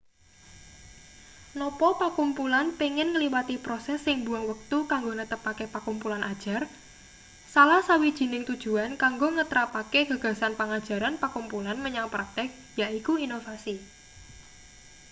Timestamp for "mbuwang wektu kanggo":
4.21-5.11